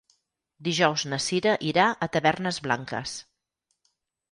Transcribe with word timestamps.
Dijous 0.67 1.03
na 1.11 1.19
Cira 1.25 1.53
irà 1.73 1.85
a 1.91 2.09
Tavernes 2.17 2.61
Blanques. 2.69 3.17